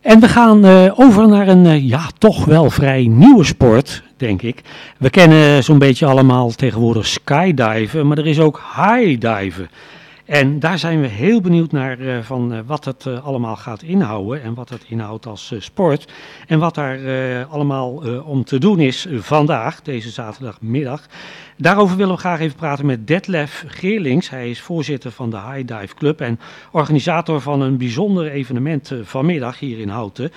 En 0.00 0.20
we 0.20 0.28
gaan 0.28 0.66
uh, 0.66 0.92
over 1.00 1.28
naar 1.28 1.48
een 1.48 1.64
uh, 1.64 1.88
ja, 1.88 2.08
toch 2.18 2.44
wel 2.44 2.70
vrij 2.70 3.06
nieuwe 3.06 3.44
sport, 3.44 4.02
denk 4.16 4.42
ik. 4.42 4.60
We 4.98 5.10
kennen 5.10 5.64
zo'n 5.64 5.78
beetje 5.78 6.06
allemaal 6.06 6.50
tegenwoordig 6.50 7.06
skydiven, 7.06 8.06
maar 8.06 8.18
er 8.18 8.26
is 8.26 8.40
ook 8.40 8.62
highdiven. 8.76 9.70
En 10.30 10.58
daar 10.58 10.78
zijn 10.78 11.00
we 11.00 11.06
heel 11.06 11.40
benieuwd 11.40 11.72
naar 11.72 11.98
uh, 11.98 12.18
van 12.22 12.52
uh, 12.52 12.58
wat 12.66 12.84
het 12.84 13.04
uh, 13.04 13.24
allemaal 13.24 13.56
gaat 13.56 13.82
inhouden 13.82 14.42
en 14.42 14.54
wat 14.54 14.68
het 14.68 14.84
inhoudt 14.88 15.26
als 15.26 15.54
sport. 15.58 16.12
En 16.46 16.58
wat 16.58 16.74
daar 16.74 16.98
allemaal 17.46 17.92
om 18.24 18.44
te 18.44 18.58
doen 18.58 18.80
is 18.80 19.06
vandaag, 19.10 19.82
deze 19.82 20.10
zaterdagmiddag. 20.10 21.06
Daarover 21.56 21.96
willen 21.96 22.14
we 22.14 22.20
graag 22.20 22.40
even 22.40 22.56
praten 22.56 22.86
met 22.86 23.06
Detlef 23.06 23.64
Geerlings. 23.66 24.30
Hij 24.30 24.50
is 24.50 24.60
voorzitter 24.60 25.10
van 25.10 25.30
de 25.30 25.36
High 25.36 25.66
Dive 25.66 25.94
Club 25.94 26.20
en 26.20 26.40
organisator 26.70 27.40
van 27.40 27.60
een 27.60 27.76
bijzonder 27.76 28.30
evenement 28.30 28.92
vanmiddag 29.02 29.58
hier 29.58 29.78
in 29.78 29.88
Houten. 29.88 30.32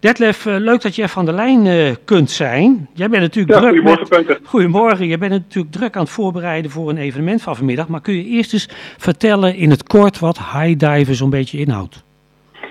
Detlef, 0.00 0.44
leuk 0.44 0.82
dat 0.82 0.96
je 0.96 1.02
even 1.02 1.18
aan 1.18 1.24
de 1.24 1.32
lijn 1.32 1.66
uh, 1.66 1.94
kunt 2.04 2.30
zijn. 2.30 2.88
Jij 2.94 3.08
bent 3.08 3.22
natuurlijk 3.22 3.54
ja, 3.54 3.60
druk. 3.60 3.74
Goedemorgen, 3.74 4.24
met... 4.26 4.40
Goedemorgen. 4.44 5.06
Je 5.06 5.18
bent 5.18 5.32
natuurlijk 5.32 5.74
druk 5.74 5.96
aan 5.96 6.02
het 6.02 6.10
voorbereiden 6.10 6.70
voor 6.70 6.90
een 6.90 6.98
evenement 6.98 7.42
van 7.42 7.56
vanmiddag. 7.56 7.88
Maar 7.88 8.00
kun 8.00 8.14
je 8.14 8.24
eerst 8.24 8.52
eens 8.52 8.68
vertellen 8.98 9.54
in 9.54 9.70
het 9.70 9.82
kort 9.82 10.18
wat 10.18 10.38
highdiven 10.38 11.14
zo'n 11.14 11.30
beetje 11.30 11.58
inhoudt? 11.58 12.04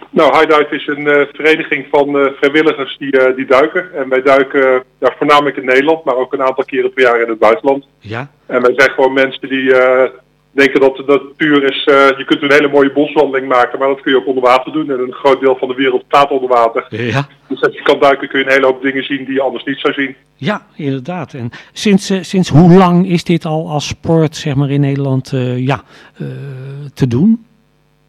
Nou, 0.10 0.38
Highdive 0.38 0.76
is 0.76 0.88
een 0.88 1.08
uh, 1.08 1.22
vereniging 1.34 1.86
van 1.92 2.16
uh, 2.16 2.32
vrijwilligers 2.36 2.98
die, 2.98 3.20
uh, 3.20 3.36
die 3.36 3.46
duiken. 3.46 3.94
En 3.94 4.10
wij 4.10 4.22
duiken 4.22 4.84
ja, 5.00 5.14
voornamelijk 5.18 5.58
in 5.58 5.66
Nederland, 5.66 6.04
maar 6.04 6.16
ook 6.16 6.34
een 6.34 6.44
aantal 6.44 6.64
keren 6.64 6.94
per 6.94 7.04
jaar 7.04 7.22
in 7.22 7.30
het 7.30 7.40
buitenland. 7.40 7.88
Ja. 8.00 8.30
En 8.46 8.62
wij 8.62 8.74
zijn 8.76 8.90
gewoon 8.90 9.14
mensen 9.14 9.50
die 9.50 9.74
denken 10.55 10.80
dat 10.80 10.95
de 10.95 11.04
natuur 11.08 11.64
is. 11.64 11.84
je 12.18 12.23
kunt 12.26 12.41
een 12.41 12.52
hele 12.52 12.68
mooie 12.68 12.91
boswandeling 12.91 13.48
maken, 13.48 13.80
maar 13.80 13.88
dat 13.88 14.02
kun 14.02 14.12
je 14.12 14.18
ook 14.18 14.27
onder 14.27 14.44
water 14.44 14.72
doen. 14.72 14.91
En 14.91 15.00
een 15.00 15.13
groot 15.13 15.40
deel 15.40 15.55
van 15.55 15.68
de 15.68 15.73
wereld 15.73 16.04
staat 16.08 16.32
onder 16.32 16.50
water. 16.50 16.86
Ja. 16.90 17.27
Dus 17.48 17.62
als 17.62 17.73
je 17.76 17.82
kan 17.82 18.00
duiken 18.00 18.27
kun 18.27 18.40
je 18.40 18.46
een 18.46 18.52
hele 18.52 18.66
hoop 18.66 18.82
dingen 18.82 19.04
zien 19.04 19.26
die 19.26 19.34
je 19.34 19.41
anders 19.41 19.63
niet 19.63 19.80
zou 19.80 19.94
zien. 19.94 20.15
Ja, 20.35 20.65
inderdaad. 20.76 21.34
En 21.34 21.49
sinds, 21.74 22.13
sinds 22.21 22.49
hoe 22.49 22.74
lang 22.74 23.07
is 23.07 23.24
dit 23.24 23.46
al 23.46 23.70
als 23.70 23.88
sport 23.88 24.35
zeg 24.35 24.55
maar, 24.55 24.70
in 24.70 24.82
Nederland 24.82 25.34
ja, 25.55 25.84
te 26.93 27.08
doen? 27.08 27.46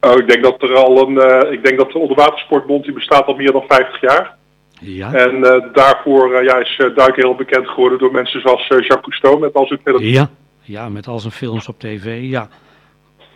Oh, 0.01 0.19
ik 0.19 0.28
denk 0.28 0.43
dat 0.43 0.62
er 0.62 0.75
al 0.75 1.09
een, 1.09 1.53
ik 1.53 1.65
denk 1.65 1.78
dat 1.78 1.93
de 1.93 1.99
onderwatersportbond 1.99 2.84
die 2.84 2.93
bestaat 2.93 3.27
al 3.27 3.34
meer 3.34 3.53
dan 3.53 3.65
50 3.69 4.01
jaar. 4.01 4.34
Ja. 4.81 5.12
En 5.12 5.41
daarvoor 5.73 6.45
ja, 6.45 6.56
is 6.59 6.77
duiken 6.77 7.23
heel 7.23 7.34
bekend 7.34 7.69
geworden 7.69 7.99
door 7.99 8.12
mensen 8.12 8.41
zoals 8.41 8.67
Jacques 8.67 9.01
Cousteau 9.01 9.39
met 9.39 9.55
al 9.55 9.67
zijn 9.67 9.81
films. 9.84 10.05
Ja. 10.05 10.31
Ja, 10.67 10.89
met 10.89 11.06
al 11.06 11.19
zijn 11.19 11.33
films 11.33 11.69
op 11.69 11.78
tv, 11.81 12.20
ja. 12.22 12.48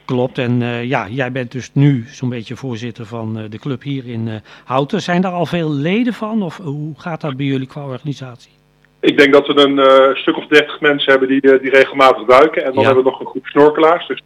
Klopt, 0.05 0.39
en 0.39 0.61
ja, 0.87 1.09
jij 1.09 1.33
bent 1.33 1.53
dus 1.53 1.71
nu 1.73 2.05
zo'n 2.09 2.29
beetje 2.29 2.57
voorzitter 2.57 3.07
van 3.07 3.47
de 3.51 3.59
club 3.59 3.83
hier 3.83 4.07
in 4.07 4.43
Houten. 4.65 5.03
Zijn 5.03 5.23
daar 5.23 5.33
al 5.33 5.47
veel 5.47 5.71
leden 5.73 6.13
van 6.13 6.43
of 6.43 6.57
hoe 6.57 6.95
gaat 6.97 7.21
dat 7.21 7.37
bij 7.37 7.47
jullie 7.47 7.67
qua 7.67 7.85
organisatie? 7.85 8.51
Ik 9.01 9.19
denk 9.19 9.33
dat 9.33 9.47
we 9.47 9.57
een 9.57 10.17
stuk 10.17 10.37
of 10.37 10.47
dertig 10.47 10.81
mensen 10.81 11.11
hebben 11.11 11.29
die, 11.29 11.41
die 11.41 11.71
regelmatig 11.71 12.25
duiken. 12.27 12.65
En 12.65 12.73
dan 12.73 12.81
Ja. 12.81 12.87
hebben 12.87 13.05
we 13.05 13.11
nog 13.11 13.21
een 13.21 13.27
groep 13.27 13.47
snorkelaars. 13.47 14.07
Dus 14.09 14.23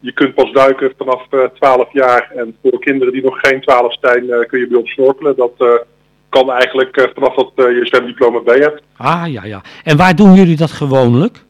je 0.00 0.12
kunt 0.12 0.34
pas 0.34 0.52
duiken 0.52 0.92
vanaf 0.98 1.22
uh, 1.30 1.44
12 1.44 1.92
jaar. 1.92 2.30
En 2.36 2.56
voor 2.62 2.78
kinderen 2.78 3.12
die 3.12 3.22
nog 3.24 3.38
geen 3.40 3.60
12 3.60 3.96
zijn, 4.00 4.46
kun 4.46 4.60
je 4.60 4.66
bij 4.68 4.78
ons 4.78 4.90
snorkelen. 4.90 5.36
Dat 5.36 5.84
kan 6.28 6.50
eigenlijk 6.50 7.10
vanaf 7.14 7.34
dat 7.34 7.52
je 7.56 7.80
zwemdiploma 7.86 8.40
bij 8.40 8.58
hebt. 8.58 8.82
Ah, 8.96 9.24
ja, 9.26 9.44
ja. 9.44 9.62
En 9.84 9.96
waar 9.96 10.16
doen 10.16 10.34
jullie 10.34 10.56
dat 10.56 10.70
gewoonlijk? 10.70 11.43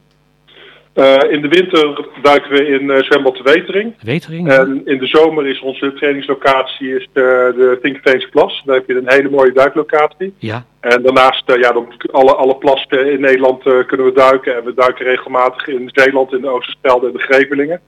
Uh, 0.95 1.33
in 1.33 1.41
de 1.41 1.49
winter 1.49 2.09
duiken 2.23 2.51
we 2.51 2.67
in 2.67 2.83
uh, 2.83 3.03
zwembad 3.03 3.37
de 3.37 3.43
Wetering. 3.43 3.95
Wetering? 4.01 4.49
En 4.49 4.83
in 4.85 4.99
de 4.99 5.07
zomer 5.07 5.47
is 5.47 5.61
onze 5.61 5.93
trainingslocatie 5.93 6.97
is 6.97 7.09
de, 7.13 7.55
de 7.57 7.79
Tinkerveense 7.83 8.29
Plas. 8.29 8.63
Daar 8.65 8.77
heb 8.77 8.87
je 8.87 8.95
een 8.95 9.13
hele 9.13 9.31
mooie 9.31 9.53
duiklocatie. 9.53 10.35
Ja. 10.39 10.65
En 10.81 11.03
daarnaast, 11.03 11.51
uh, 11.51 11.57
ja, 11.57 11.73
dan 11.73 11.93
alle, 12.11 12.35
alle 12.35 12.57
plassen 12.57 13.13
in 13.13 13.21
Nederland 13.21 13.63
kunnen 13.63 14.07
we 14.07 14.13
duiken. 14.13 14.57
En 14.57 14.65
we 14.65 14.75
duiken 14.75 15.05
regelmatig 15.05 15.67
in 15.69 15.91
Zeeland, 15.93 16.33
in 16.33 16.41
de 16.41 16.49
Oosterschelde 16.49 17.07
en 17.07 17.13
de 17.13 17.23
Grevelingen. 17.23 17.81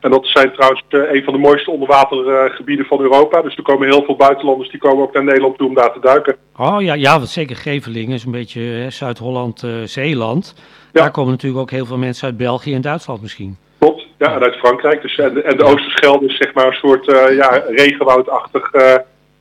En 0.00 0.10
dat 0.10 0.26
zijn 0.26 0.52
trouwens 0.52 0.82
uh, 0.88 1.12
een 1.12 1.24
van 1.24 1.32
de 1.32 1.38
mooiste 1.38 1.70
onderwatergebieden 1.70 2.84
uh, 2.84 2.90
van 2.90 3.00
Europa. 3.00 3.42
Dus 3.42 3.56
er 3.56 3.62
komen 3.62 3.88
heel 3.88 4.04
veel 4.04 4.16
buitenlanders 4.16 4.70
die 4.70 4.80
komen 4.80 5.02
ook 5.02 5.12
naar 5.12 5.24
Nederland 5.24 5.58
toe 5.58 5.68
om 5.68 5.74
daar 5.74 5.92
te 5.92 6.00
duiken. 6.00 6.36
Oh 6.56 6.82
ja, 6.82 6.94
ja 6.94 7.16
want 7.16 7.28
zeker 7.28 7.56
Gevelingen 7.56 8.14
is 8.14 8.24
een 8.24 8.30
beetje 8.30 8.86
Zuid-Holland, 8.88 9.62
uh, 9.62 9.82
Zeeland. 9.84 10.54
Ja. 10.92 11.00
Daar 11.00 11.10
komen 11.10 11.30
natuurlijk 11.30 11.62
ook 11.62 11.70
heel 11.70 11.86
veel 11.86 11.98
mensen 11.98 12.26
uit 12.26 12.36
België 12.36 12.74
en 12.74 12.80
Duitsland 12.80 13.22
misschien. 13.22 13.56
Klopt, 13.78 14.06
ja, 14.18 14.34
en 14.34 14.42
uit 14.42 14.56
Frankrijk. 14.56 15.02
Dus, 15.02 15.18
en, 15.18 15.44
en 15.44 15.56
de. 15.56 15.64
Oosterschelde 15.64 16.26
is 16.26 16.36
zeg 16.36 16.54
maar 16.54 16.66
een 16.66 16.72
soort 16.72 17.04
ja, 17.36 17.62
regenwoudachtig, 17.68 18.72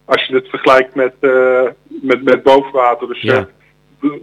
als 0.06 0.26
je 0.26 0.36
het 0.36 0.50
vergelijkt 0.50 0.96
met, 0.96 1.14
met, 1.88 2.24
met 2.24 2.44
bovenwater. 2.44 3.08
Dus 3.08 3.22
ja. 3.22 3.48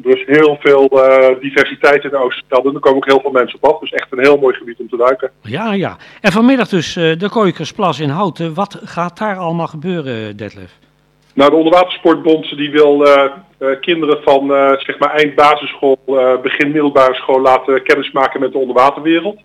Er 0.04 0.16
is 0.18 0.24
heel 0.26 0.56
veel 0.60 0.88
uh, 0.92 1.40
diversiteit 1.40 2.04
in 2.04 2.10
de. 2.10 2.34
En 2.48 2.74
er 2.74 2.80
komen 2.80 2.96
ook 2.96 3.06
heel 3.06 3.20
veel 3.20 3.30
mensen 3.30 3.58
op 3.60 3.70
af. 3.72 3.80
Dus 3.80 3.92
echt 3.92 4.06
een 4.10 4.22
heel 4.22 4.38
mooi 4.38 4.54
gebied 4.54 4.78
om 4.78 4.88
te 4.88 4.96
duiken. 4.96 5.30
Ja, 5.42 5.72
ja. 5.72 5.96
En 6.20 6.32
vanmiddag 6.32 6.68
dus 6.68 6.96
uh, 6.96 7.18
de 7.18 7.28
Kooikersplas 7.28 8.00
in 8.00 8.08
Houten. 8.08 8.54
Wat 8.54 8.80
gaat 8.84 9.18
daar 9.18 9.36
allemaal 9.36 9.66
gebeuren, 9.66 10.36
Detlef? 10.36 10.78
Nou, 11.34 11.50
de 11.50 11.56
Onderwatersportbond 11.56 12.56
die 12.56 12.70
wil 12.70 13.06
uh, 13.06 13.30
kinderen 13.80 14.22
van 14.22 14.46
zeg 14.78 14.98
maar 14.98 15.14
eind 15.14 15.34
basisschool, 15.34 15.98
begin 16.42 16.70
middelbare 16.70 17.14
school 17.14 17.40
laten 17.40 17.82
kennismaken 17.82 18.40
met 18.40 18.52
de 18.52 18.58
onderwaterwereld. 18.58 19.40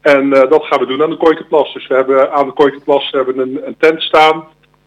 En 0.00 0.30
dat 0.30 0.64
gaan 0.64 0.78
we 0.78 0.86
doen 0.86 1.02
aan 1.02 1.10
de 1.10 1.16
Kooikerplas. 1.16 1.72
Dus 1.72 1.86
we 1.86 1.94
hebben 1.94 2.32
aan 2.32 2.46
de 2.46 2.52
Kooikerplas 2.52 3.10
hebben 3.10 3.38
een, 3.38 3.60
een 3.66 3.76
tent 3.78 4.02
staan. 4.02 4.44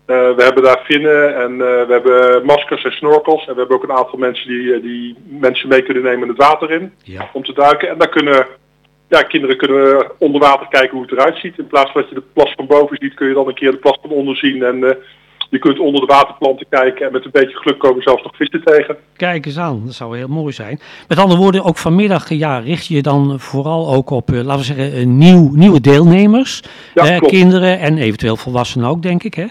Uh, 0.08 0.36
we 0.36 0.44
hebben 0.44 0.64
daar 0.64 0.82
vinnen 0.84 1.36
en 1.36 1.52
uh, 1.52 1.58
we 1.58 1.88
hebben 1.90 2.46
maskers 2.46 2.84
en 2.84 2.92
snorkels. 2.92 3.48
En 3.48 3.54
we 3.54 3.60
hebben 3.60 3.78
ook 3.78 3.84
een 3.84 3.96
aantal 3.96 4.20
mensen 4.20 4.48
die, 4.48 4.82
die 4.82 5.16
mensen 5.26 5.70
mee 5.70 5.82
kunnen 5.82 6.04
nemen 6.04 6.28
het 6.28 6.38
water 6.38 6.72
in 6.72 6.94
ja. 7.04 7.30
om 7.34 7.44
te 7.44 7.54
duiken. 7.54 7.90
En 7.90 7.98
daar 7.98 8.10
kunnen 8.10 8.48
ja, 9.10 9.22
kinderen 9.22 9.58
kunnen 9.58 10.12
onder 10.18 10.42
water 10.42 10.68
kijken 10.68 10.92
hoe 10.92 11.02
het 11.02 11.12
eruit 11.12 11.38
ziet. 11.38 11.58
In 11.58 11.68
plaats 11.68 11.92
van 11.92 12.02
dat 12.02 12.10
je 12.10 12.16
de 12.16 12.24
plas 12.34 12.54
van 12.56 12.68
boven 12.68 12.98
ziet, 13.00 13.14
kun 13.14 13.28
je 13.28 13.34
dan 13.34 13.48
een 13.48 13.54
keer 13.54 13.72
de 13.72 13.78
plas 13.78 13.98
van 14.02 14.10
onder 14.10 14.38
zien. 14.38 14.64
En 14.64 14.78
uh, 14.78 14.90
je 15.50 15.60
kunt 15.60 15.80
onder 15.80 16.02
de 16.02 16.08
waterplanten 16.08 16.66
kijken 16.70 17.06
en 17.06 17.12
met 17.12 17.26
een 17.26 17.32
beetje 17.32 17.58
geluk 17.58 17.80
komen 17.80 18.04
zelfs 18.04 18.24
nog 18.24 18.36
vissen 18.36 18.64
tegen. 18.64 18.98
Kijk 19.16 19.46
eens 19.46 19.58
aan, 19.58 19.82
dat 19.86 19.94
zou 19.94 20.18
heel 20.18 20.28
mooi 20.28 20.54
zijn. 20.54 20.80
Met 21.08 21.20
andere 21.20 21.40
woorden, 21.40 21.64
ook 21.64 21.78
vanmiddag 21.78 22.30
ja, 22.30 22.60
richt 22.60 22.88
je 22.88 23.02
dan 23.02 23.40
vooral 23.40 23.94
ook 23.94 24.10
op, 24.10 24.30
laten 24.30 24.58
we 24.58 24.64
zeggen, 24.64 25.18
nieuw, 25.18 25.50
nieuwe 25.54 25.82
deelnemers. 25.82 26.64
Ja, 26.94 27.20
kinderen 27.20 27.80
en 27.80 27.98
eventueel 27.98 28.36
volwassenen 28.36 28.90
ook, 28.90 29.02
denk 29.02 29.24
ik, 29.24 29.34
hè? 29.34 29.46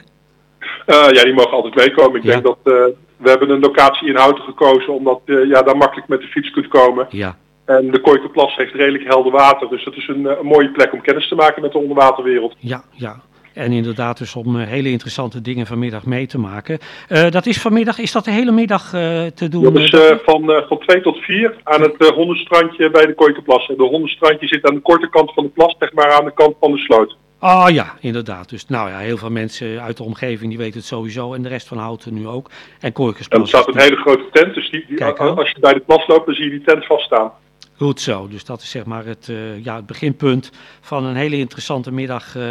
Uh, 0.87 1.11
ja, 1.11 1.25
die 1.25 1.35
mogen 1.35 1.51
altijd 1.51 1.75
meekomen. 1.75 2.17
Ik 2.17 2.23
ja. 2.25 2.31
denk 2.31 2.43
dat 2.43 2.59
uh, 2.65 2.75
we 3.17 3.29
hebben 3.31 3.51
een 3.51 3.61
locatie 3.61 4.09
in 4.09 4.17
Houten 4.17 4.45
gekozen 4.45 4.93
omdat 4.93 5.21
uh, 5.25 5.49
ja, 5.49 5.63
daar 5.63 5.77
makkelijk 5.77 6.09
met 6.09 6.21
de 6.21 6.27
fiets 6.27 6.51
kunt 6.51 6.69
komen. 6.69 7.07
Ja. 7.11 7.37
En 7.65 7.91
de 7.91 8.01
Kooikerplas 8.01 8.57
heeft 8.57 8.75
redelijk 8.75 9.05
helder 9.05 9.33
water, 9.33 9.69
dus 9.69 9.85
dat 9.85 9.97
is 9.97 10.09
een, 10.09 10.25
een, 10.25 10.47
mooie 10.47 10.71
plek 10.71 10.93
om 10.93 11.01
kennis 11.01 11.29
te 11.29 11.35
maken 11.35 11.63
met 11.63 11.73
de 11.73 11.79
onderwaterwereld. 11.79 12.55
Ja, 12.59 12.85
ja. 12.91 13.21
En 13.55 13.73
inderdaad 13.73 14.19
dus 14.19 14.37
om 14.37 14.57
hele 14.57 14.91
interessante 14.91 15.41
dingen 15.41 15.67
vanmiddag 15.67 16.07
mee 16.07 16.27
te 16.27 16.39
maken. 16.39 16.79
Uh, 17.09 17.31
dat 17.31 17.47
is 17.47 17.61
vanmiddag, 17.61 17.99
is 17.99 18.13
dat 18.13 18.25
de 18.25 18.31
hele 18.31 18.51
middag 18.51 18.93
uh, 18.95 19.27
te 19.27 19.49
doen? 19.49 19.63
Dat 19.63 19.77
is 19.77 19.93
uh, 19.93 20.01
van, 20.25 20.65
van 20.69 20.79
2 20.79 21.01
tot 21.01 21.19
4 21.19 21.55
aan 21.63 21.83
het 21.83 22.09
hondenstrandje 22.15 22.91
bij 22.91 23.07
de 23.07 23.15
Kooikerplas. 23.15 23.69
En 23.69 23.77
de 23.77 23.83
hondenstrandje 23.83 24.47
zit 24.47 24.69
aan 24.69 24.75
de 24.75 24.81
korte 24.81 25.09
kant 25.11 25.33
van 25.33 25.45
de 25.45 25.51
plas, 25.51 25.77
zeg 25.79 25.93
maar 25.93 26.13
aan 26.13 26.25
de 26.25 26.35
kant 26.35 26.57
van 26.61 26.73
de 26.73 26.79
sloot. 26.79 27.17
Ah 27.45 27.65
oh, 27.65 27.71
ja, 27.71 27.95
inderdaad. 28.01 28.49
Dus 28.49 28.67
nou 28.67 28.91
ja, 28.91 28.99
heel 28.99 29.17
veel 29.17 29.31
mensen 29.31 29.83
uit 29.83 29.97
de 29.97 30.03
omgeving 30.03 30.49
die 30.49 30.59
weten 30.59 30.79
het 30.79 30.87
sowieso. 30.87 31.35
En 31.35 31.43
de 31.43 31.49
rest 31.49 31.69
van 31.69 31.79
Houten 31.79 32.15
nu 32.15 32.27
ook. 32.29 32.51
En 32.81 32.93
Kooikersplas. 32.93 33.39
En 33.39 33.59
er 33.59 33.63
staat 33.63 33.75
een 33.75 33.81
hele 33.81 33.97
grote 33.97 34.29
tent. 34.33 34.55
Dus 34.55 34.71
die, 34.71 34.85
die, 34.89 34.97
Kijk, 34.97 35.19
als 35.19 35.51
je 35.51 35.61
bij 35.61 35.73
de 35.73 35.81
plas 35.81 36.07
loopt, 36.07 36.27
dan 36.27 36.35
zie 36.35 36.45
je 36.45 36.51
die 36.51 36.63
tent 36.63 36.87
vaststaan. 36.87 37.33
Goed 37.77 38.01
zo. 38.01 38.29
Dus 38.29 38.45
dat 38.45 38.61
is 38.61 38.71
zeg 38.71 38.85
maar 38.85 39.05
het, 39.05 39.29
uh, 39.31 39.65
ja, 39.65 39.77
het 39.77 39.87
beginpunt 39.87 40.53
van 40.81 41.05
een 41.05 41.17
hele 41.17 41.37
interessante 41.37 41.93
middag 41.93 42.37
uh, 42.37 42.45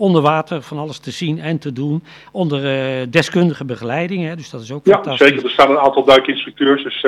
onder 0.00 0.22
water. 0.22 0.62
Van 0.62 0.78
alles 0.78 0.98
te 0.98 1.10
zien 1.10 1.40
en 1.40 1.58
te 1.58 1.72
doen. 1.72 2.04
Onder 2.32 2.64
uh, 3.00 3.06
deskundige 3.10 3.64
begeleiding. 3.64 4.24
Hè, 4.24 4.36
dus 4.36 4.50
dat 4.50 4.60
is 4.60 4.72
ook 4.72 4.86
ja, 4.86 4.92
fantastisch. 4.92 5.28
zeker. 5.28 5.44
Er 5.44 5.50
staan 5.50 5.70
een 5.70 5.78
aantal 5.78 6.04
duikinstructeurs. 6.04 6.82
Dus, 6.82 7.06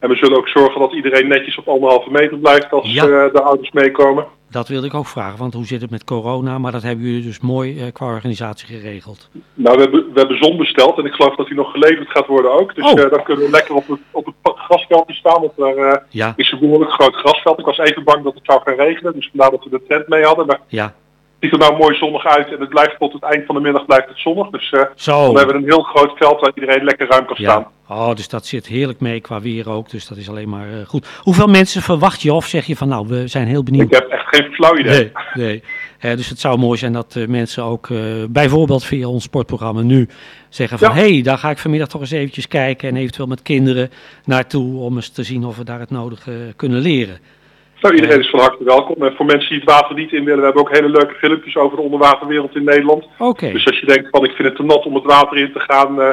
en 0.00 0.08
we 0.08 0.16
zullen 0.16 0.36
ook 0.38 0.48
zorgen 0.48 0.80
dat 0.80 0.92
iedereen 0.92 1.28
netjes 1.28 1.58
op 1.58 1.68
anderhalve 1.68 2.10
meter 2.10 2.38
blijft 2.38 2.72
als 2.72 2.92
Ja. 2.92 3.06
de 3.28 3.42
ouders 3.42 3.70
meekomen. 3.70 4.24
Dat 4.50 4.68
wilde 4.68 4.86
ik 4.86 4.94
ook 4.94 5.06
vragen, 5.06 5.38
want 5.38 5.54
hoe 5.54 5.64
zit 5.66 5.80
het 5.80 5.90
met 5.90 6.04
corona? 6.04 6.58
Maar 6.58 6.72
dat 6.72 6.82
hebben 6.82 7.04
jullie 7.04 7.22
dus 7.22 7.40
mooi 7.40 7.84
uh, 7.86 7.92
qua 7.92 8.06
organisatie 8.06 8.66
geregeld. 8.78 9.28
Nou, 9.54 9.76
we 9.76 9.82
hebben, 9.82 10.12
we 10.12 10.18
hebben 10.20 10.36
zon 10.42 10.56
besteld 10.56 10.98
en 10.98 11.04
ik 11.04 11.12
geloof 11.12 11.36
dat 11.36 11.46
die 11.46 11.54
nog 11.56 11.70
geleverd 11.70 12.10
gaat 12.10 12.26
worden 12.26 12.52
ook. 12.52 12.74
Dus 12.74 12.84
Oh. 12.92 12.98
uh, 13.04 13.10
dan 13.10 13.22
kunnen 13.22 13.44
we 13.44 13.50
lekker 13.50 13.74
op 13.74 13.88
het, 13.88 13.98
op 14.10 14.26
het 14.26 14.34
grasveldje 14.56 15.14
staan, 15.14 15.40
want 15.40 15.52
daar 15.56 16.06
Ja, 16.08 16.32
is 16.36 16.50
een 16.52 16.58
behoorlijk 16.58 16.90
groot 16.90 17.14
grasveld. 17.14 17.58
Ik 17.58 17.64
was 17.64 17.78
even 17.78 18.04
bang 18.04 18.24
dat 18.24 18.34
het 18.34 18.44
zou 18.44 18.60
gaan 18.64 18.74
regenen, 18.74 19.12
dus 19.12 19.28
vandaar 19.30 19.50
dat 19.50 19.64
we 19.64 19.70
de 19.70 19.82
tent 19.88 20.08
mee 20.08 20.22
hadden. 20.24 20.46
Maar 20.46 20.60
ja. 20.66 20.94
Ziet 21.40 21.52
er 21.52 21.58
nou 21.58 21.76
mooi 21.76 21.96
zonnig 21.96 22.26
uit 22.26 22.52
en 22.52 22.60
het 22.60 22.68
blijft 22.68 22.98
tot 22.98 23.12
het 23.12 23.22
eind 23.22 23.46
van 23.46 23.54
de 23.54 23.60
middag 23.60 23.86
blijft 23.86 24.08
het 24.08 24.18
zonnig. 24.18 24.50
Dus 24.50 24.72
uh, 24.72 24.82
Zo. 24.94 25.32
we 25.32 25.38
hebben 25.38 25.56
een 25.56 25.64
heel 25.64 25.82
groot 25.82 26.12
veld 26.16 26.40
waar 26.40 26.52
iedereen 26.54 26.84
lekker 26.84 27.08
ruim 27.08 27.26
kan 27.26 27.36
staan. 27.36 27.60
Ja, 27.60 27.70
Oh, 27.92 28.14
dus 28.14 28.28
dat 28.28 28.46
zit 28.46 28.66
heerlijk 28.66 29.00
mee 29.00 29.20
qua 29.20 29.40
weer 29.40 29.70
ook. 29.70 29.90
Dus 29.90 30.08
dat 30.08 30.18
is 30.18 30.28
alleen 30.28 30.48
maar 30.48 30.72
eh, 30.72 30.86
goed. 30.86 31.08
Hoeveel 31.20 31.46
mensen 31.46 31.82
verwacht 31.82 32.22
je 32.22 32.32
of 32.32 32.46
zeg 32.46 32.66
je 32.66 32.76
van 32.76 32.88
nou, 32.88 33.06
we 33.08 33.26
zijn 33.26 33.46
heel 33.46 33.62
benieuwd? 33.62 33.86
Ik 33.86 33.92
heb 33.92 34.08
echt 34.08 34.26
geen 34.28 34.52
flauw 34.52 34.76
idee. 34.76 35.12
Nee, 35.34 35.62
nee. 36.00 36.16
dus 36.16 36.28
het 36.28 36.40
zou 36.40 36.58
mooi 36.58 36.78
zijn 36.78 36.92
dat 36.92 37.14
uh, 37.14 37.26
mensen 37.26 37.64
ook 37.64 37.88
bijvoorbeeld 38.28 38.84
via 38.84 39.06
ons 39.06 39.24
sportprogramma 39.24 39.80
nu 39.80 40.08
zeggen 40.48 40.78
van... 40.78 40.92
hé, 40.92 41.12
hey, 41.12 41.22
daar 41.22 41.38
ga 41.38 41.50
ik 41.50 41.58
vanmiddag 41.58 41.88
toch 41.88 42.00
eens 42.00 42.10
eventjes 42.10 42.48
kijken 42.48 42.88
en 42.88 42.96
eventueel 42.96 43.26
met 43.26 43.42
kinderen 43.42 43.90
naartoe... 44.24 44.78
om 44.78 44.96
eens 44.96 45.08
te 45.08 45.22
zien 45.22 45.44
of 45.44 45.56
we 45.56 45.64
daar 45.64 45.80
het 45.80 45.90
nodige 45.90 46.52
kunnen 46.56 46.80
leren. 46.80 47.18
Nou, 47.80 47.94
iedereen 47.94 48.20
is 48.20 48.30
van 48.30 48.40
harte 48.40 48.64
welkom. 48.64 49.02
En 49.02 49.14
voor 49.16 49.26
mensen 49.26 49.48
die 49.48 49.58
het 49.58 49.70
water 49.70 49.94
niet 49.94 50.12
in 50.12 50.24
willen, 50.24 50.38
we 50.38 50.44
hebben 50.44 50.62
ook 50.62 50.76
hele 50.76 50.88
leuke 50.88 51.14
filmpjes 51.14 51.56
over 51.56 51.76
de 51.76 51.82
onderwaterwereld 51.82 52.56
in 52.56 52.64
Nederland. 52.64 53.04
Oké. 53.04 53.24
Okay. 53.24 53.52
Dus 53.52 53.66
als 53.66 53.78
je 53.78 53.86
denkt 53.86 54.08
van 54.10 54.24
ik 54.24 54.32
vind 54.32 54.48
het 54.48 54.56
te 54.56 54.62
nat 54.62 54.86
om 54.86 54.94
het 54.94 55.04
water 55.04 55.36
in 55.38 55.52
te 55.52 55.60
gaan, 55.60 56.00
uh, 56.00 56.08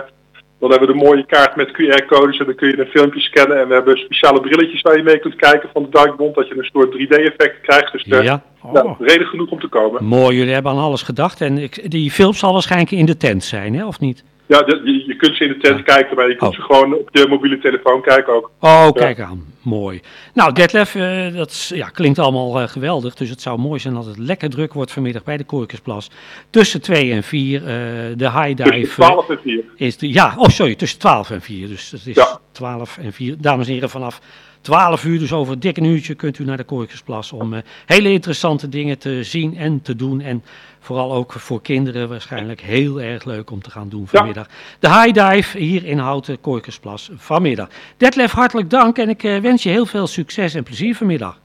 dan 0.60 0.70
hebben 0.70 0.88
we 0.88 0.94
de 0.94 1.04
mooie 1.06 1.26
kaart 1.26 1.56
met 1.56 1.72
QR-codes 1.72 2.38
en 2.38 2.46
dan 2.46 2.56
kun 2.56 2.68
je 2.68 2.80
een 2.80 2.86
filmpje 2.86 3.20
scannen. 3.20 3.60
En 3.60 3.68
we 3.68 3.74
hebben 3.74 3.98
speciale 3.98 4.40
brilletjes 4.40 4.82
waar 4.82 4.98
je 4.98 5.04
mee 5.04 5.20
kunt 5.20 5.36
kijken 5.36 5.70
van 5.74 5.84
de 5.84 5.90
Duikbond, 5.90 6.36
dat 6.36 6.48
je 6.48 6.58
een 6.58 6.70
soort 6.72 6.96
3D-effect 6.96 7.62
krijgt. 7.62 7.92
Dus 7.92 8.06
uh, 8.06 8.24
ja. 8.24 8.44
Oh. 8.62 8.74
ja, 8.74 8.96
reden 9.00 9.28
genoeg 9.28 9.50
om 9.50 9.60
te 9.60 9.68
komen. 9.68 10.04
Mooi, 10.04 10.38
jullie 10.38 10.54
hebben 10.54 10.72
aan 10.72 10.78
alles 10.78 11.02
gedacht. 11.02 11.42
En 11.42 11.58
ik, 11.58 11.92
die 11.92 12.12
film 12.12 12.34
zal 12.34 12.54
waarschijnlijk 12.54 12.92
in 12.92 13.06
de 13.06 13.18
tent 13.18 13.44
zijn, 13.44 13.76
hè? 13.76 13.86
of 13.86 14.00
niet? 14.00 14.24
Ja, 14.48 14.62
de, 14.62 15.04
je, 15.08 15.16
kunt 15.16 15.36
ze 15.36 15.44
in 15.44 15.50
de 15.50 15.58
tent 15.58 15.78
ja. 15.78 15.84
kijken, 15.84 16.16
maar 16.16 16.28
je 16.28 16.36
kunt 16.36 16.52
oh. 16.52 16.58
ze 16.58 16.62
gewoon 16.62 16.94
op 16.94 17.10
je 17.12 17.28
mobiele 17.30 17.60
telefoon 17.60 18.02
kijken 18.02 18.34
ook. 18.34 18.52
Oh, 18.60 18.92
kijk 18.92 19.20
aan. 19.20 19.46
Mooi. 19.62 20.02
Nou, 20.34 20.54
Detlef, 20.54 20.96
uh, 20.96 21.34
dat 21.34 21.72
ja, 21.74 21.90
klinkt 21.90 22.20
allemaal 22.20 22.62
uh, 22.62 22.68
geweldig. 22.68 23.16
Dus 23.16 23.30
het 23.30 23.42
zou 23.42 23.60
mooi 23.60 23.80
zijn 23.80 23.96
als 23.96 24.06
het 24.06 24.18
lekker 24.18 24.50
druk 24.50 24.74
wordt 24.74 24.92
vanmiddag 24.92 25.24
bij 25.24 25.38
de 25.38 25.44
Korkersplas. 25.44 26.10
Tussen 26.50 26.82
2 26.82 27.12
en 27.12 27.24
4. 27.24 27.62
Uh, 27.62 27.68
de 28.18 28.32
high 28.32 28.56
dive. 28.56 28.72
Tussen 28.72 29.04
12 29.04 29.30
en 29.30 29.40
4. 29.44 29.64
Is 29.76 29.98
de, 29.98 30.12
ja, 30.12 30.34
oh 30.38 30.48
sorry, 30.48 30.76
tussen 30.76 31.00
12 31.00 31.30
en 31.30 31.42
4. 31.42 31.68
Dus 31.68 31.92
het 31.92 32.06
is 32.06 32.16
ja. 32.16 32.40
12 32.58 32.98
en 32.98 33.14
4. 33.14 33.36
Dames 33.40 33.68
en 33.68 33.74
heren, 33.74 33.90
vanaf 33.90 34.22
12 34.62 35.04
uur, 35.04 35.20
dus 35.20 35.34
over 35.34 35.54
een 35.54 35.60
dik 35.60 35.78
een 35.78 35.84
uurtje, 35.84 36.16
kunt 36.16 36.40
u 36.40 36.44
naar 36.44 36.58
de 36.58 36.64
Korkersplas 36.64 37.32
om 37.32 37.54
uh, 37.54 37.60
hele 37.86 38.12
interessante 38.12 38.70
dingen 38.70 38.98
te 38.98 39.24
zien 39.24 39.58
en 39.58 39.82
te 39.82 39.96
doen. 39.96 40.22
En 40.22 40.44
vooral 40.80 41.14
ook 41.14 41.32
voor 41.32 41.62
kinderen 41.62 42.10
waarschijnlijk 42.10 42.62
heel 42.62 43.02
erg 43.02 43.24
leuk 43.24 43.52
om 43.52 43.62
te 43.62 43.72
gaan 43.72 43.90
doen 43.90 44.08
vanmiddag. 44.08 44.48
Ja. 44.48 44.54
De 44.80 45.02
high 45.02 45.32
dive 45.32 45.58
hier 45.58 45.86
in 45.86 45.98
Houten 45.98 46.42
Korkersplas 46.42 47.10
vanmiddag. 47.16 47.68
Detlef, 47.98 48.32
hartelijk 48.32 48.70
dank 48.70 48.98
en 48.98 49.10
ik 49.10 49.24
uh, 49.24 49.40
wens 49.40 49.64
je 49.64 49.70
heel 49.70 49.86
veel 49.86 50.08
succes 50.08 50.54
en 50.54 50.64
plezier 50.64 50.96
vanmiddag. 50.96 51.40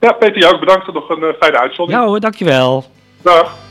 Ja, 0.00 0.12
Peter, 0.12 0.38
jou 0.38 0.54
ook 0.54 0.60
bedankt. 0.60 0.92
Nog 0.92 1.08
een 1.08 1.22
uh, 1.22 1.28
fijne 1.40 1.58
uitzending. 1.58 1.98
Ja 1.98 2.06
hoor, 2.06 2.20
dankjewel. 2.20 2.84
Dag. 3.22 3.65